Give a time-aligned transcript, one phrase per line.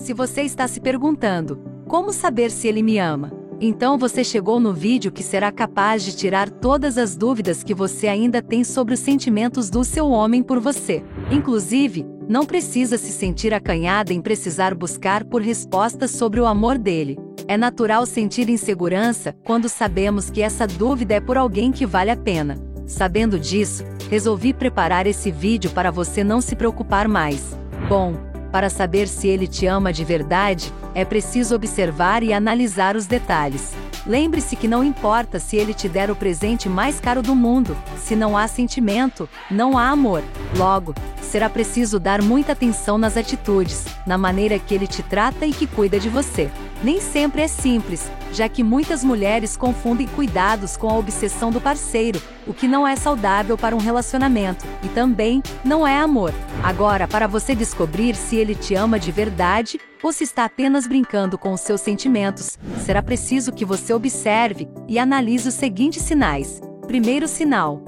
[0.00, 3.32] Se você está se perguntando, como saber se ele me ama?
[3.60, 8.06] Então você chegou no vídeo que será capaz de tirar todas as dúvidas que você
[8.06, 11.02] ainda tem sobre os sentimentos do seu homem por você.
[11.32, 17.18] Inclusive, não precisa se sentir acanhada em precisar buscar por respostas sobre o amor dele.
[17.48, 22.16] É natural sentir insegurança quando sabemos que essa dúvida é por alguém que vale a
[22.16, 22.56] pena.
[22.86, 27.58] Sabendo disso, resolvi preparar esse vídeo para você não se preocupar mais.
[27.88, 33.06] Bom, para saber se ele te ama de verdade, é preciso observar e analisar os
[33.06, 33.72] detalhes.
[34.06, 38.16] Lembre-se que não importa se ele te der o presente mais caro do mundo, se
[38.16, 40.22] não há sentimento, não há amor.
[40.56, 45.52] Logo, será preciso dar muita atenção nas atitudes, na maneira que ele te trata e
[45.52, 46.50] que cuida de você.
[46.82, 52.22] Nem sempre é simples, já que muitas mulheres confundem cuidados com a obsessão do parceiro,
[52.46, 56.32] o que não é saudável para um relacionamento, e também não é amor.
[56.62, 61.36] Agora, para você descobrir se ele te ama de verdade ou se está apenas brincando
[61.36, 66.60] com os seus sentimentos, será preciso que você observe e analise os seguintes sinais.
[66.86, 67.82] Primeiro sinal: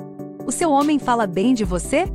[0.44, 2.06] o seu homem fala bem de você?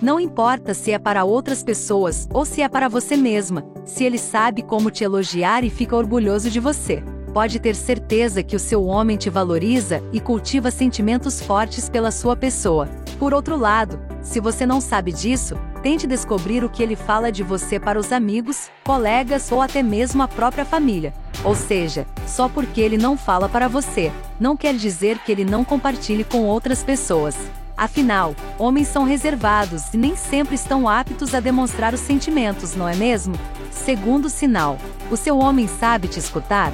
[0.00, 4.18] Não importa se é para outras pessoas ou se é para você mesma, se ele
[4.18, 7.02] sabe como te elogiar e fica orgulhoso de você.
[7.32, 12.36] Pode ter certeza que o seu homem te valoriza e cultiva sentimentos fortes pela sua
[12.36, 12.88] pessoa.
[13.18, 17.42] Por outro lado, se você não sabe disso, tente descobrir o que ele fala de
[17.42, 21.14] você para os amigos, colegas ou até mesmo a própria família.
[21.42, 25.64] Ou seja, só porque ele não fala para você, não quer dizer que ele não
[25.64, 27.36] compartilhe com outras pessoas.
[27.76, 32.96] Afinal, homens são reservados e nem sempre estão aptos a demonstrar os sentimentos, não é
[32.96, 33.34] mesmo?
[33.70, 34.78] Segundo sinal:
[35.10, 36.72] o seu homem sabe te escutar?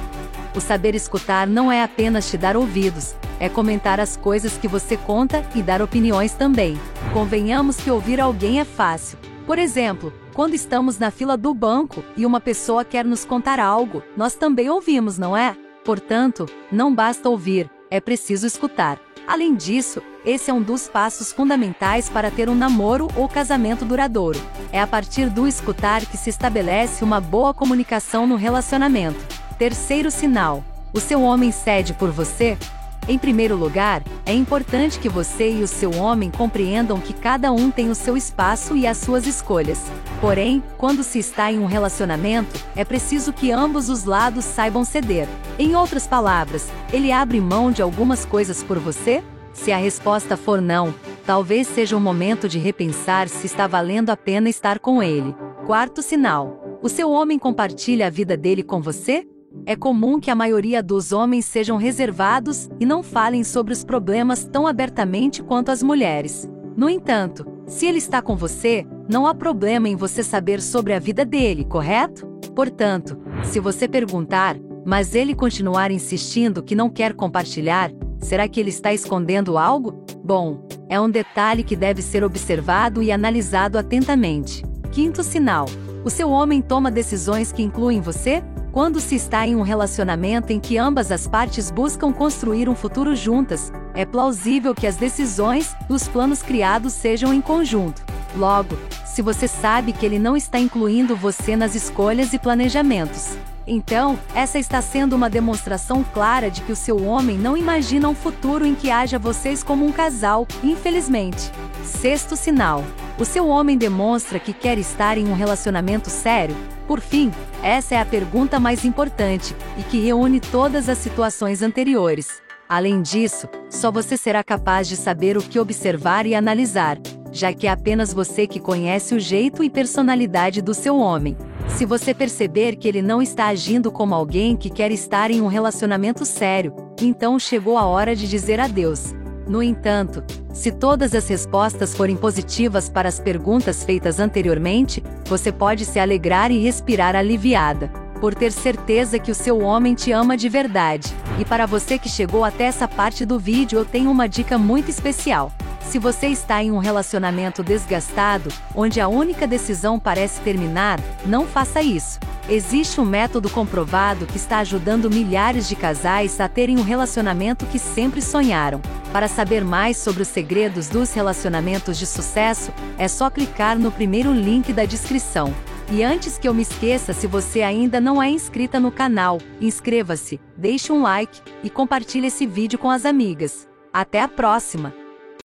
[0.55, 4.95] O saber escutar não é apenas te dar ouvidos, é comentar as coisas que você
[4.95, 6.79] conta e dar opiniões também.
[7.11, 9.17] Convenhamos que ouvir alguém é fácil.
[9.45, 14.01] Por exemplo, quando estamos na fila do banco e uma pessoa quer nos contar algo,
[14.15, 15.57] nós também ouvimos, não é?
[15.83, 18.97] Portanto, não basta ouvir, é preciso escutar.
[19.25, 24.39] Além disso, esse é um dos passos fundamentais para ter um namoro ou casamento duradouro.
[24.71, 29.19] É a partir do escutar que se estabelece uma boa comunicação no relacionamento.
[29.57, 32.57] Terceiro sinal: o seu homem cede por você?
[33.05, 37.69] Em primeiro lugar, é importante que você e o seu homem compreendam que cada um
[37.69, 39.81] tem o seu espaço e as suas escolhas.
[40.21, 45.27] Porém, quando se está em um relacionamento, é preciso que ambos os lados saibam ceder.
[45.59, 49.21] Em outras palavras, ele abre mão de algumas coisas por você?
[49.51, 54.17] Se a resposta for não, talvez seja o momento de repensar se está valendo a
[54.17, 55.35] pena estar com ele.
[55.65, 59.27] Quarto sinal: o seu homem compartilha a vida dele com você?
[59.65, 64.43] É comum que a maioria dos homens sejam reservados e não falem sobre os problemas
[64.43, 66.49] tão abertamente quanto as mulheres.
[66.75, 70.99] No entanto, se ele está com você, não há problema em você saber sobre a
[70.99, 72.27] vida dele, correto?
[72.53, 78.69] Portanto, se você perguntar, mas ele continuar insistindo que não quer compartilhar, será que ele
[78.69, 80.03] está escondendo algo?
[80.21, 84.61] Bom, é um detalhe que deve ser observado e analisado atentamente.
[84.91, 85.67] Quinto sinal:
[86.03, 88.43] o seu homem toma decisões que incluem você?
[88.73, 93.15] Quando se está em um relacionamento em que ambas as partes buscam construir um futuro
[93.15, 98.03] juntas, é plausível que as decisões os planos criados sejam em conjunto.
[98.35, 98.75] Logo,
[99.05, 104.57] se você sabe que ele não está incluindo você nas escolhas e planejamentos, então, essa
[104.57, 108.73] está sendo uma demonstração clara de que o seu homem não imagina um futuro em
[108.73, 111.51] que haja vocês como um casal, infelizmente.
[111.83, 112.83] Sexto sinal:
[113.19, 116.55] o seu homem demonstra que quer estar em um relacionamento sério?
[116.87, 122.41] Por fim, essa é a pergunta mais importante e que reúne todas as situações anteriores.
[122.67, 126.97] Além disso, só você será capaz de saber o que observar e analisar,
[127.31, 131.37] já que é apenas você que conhece o jeito e personalidade do seu homem.
[131.69, 135.47] Se você perceber que ele não está agindo como alguém que quer estar em um
[135.47, 139.13] relacionamento sério, então chegou a hora de dizer adeus.
[139.47, 140.23] No entanto,
[140.53, 146.49] se todas as respostas forem positivas para as perguntas feitas anteriormente, você pode se alegrar
[146.49, 147.89] e respirar aliviada,
[148.21, 151.13] por ter certeza que o seu homem te ama de verdade.
[151.37, 154.89] E para você que chegou até essa parte do vídeo, eu tenho uma dica muito
[154.89, 155.51] especial.
[155.81, 161.81] Se você está em um relacionamento desgastado, onde a única decisão parece terminar, não faça
[161.81, 162.17] isso.
[162.49, 167.79] Existe um método comprovado que está ajudando milhares de casais a terem um relacionamento que
[167.79, 168.81] sempre sonharam.
[169.13, 174.33] Para saber mais sobre os segredos dos relacionamentos de sucesso, é só clicar no primeiro
[174.33, 175.53] link da descrição.
[175.89, 180.39] E antes que eu me esqueça, se você ainda não é inscrita no canal, inscreva-se,
[180.57, 183.69] deixe um like e compartilhe esse vídeo com as amigas.
[183.93, 185.02] Até a próxima!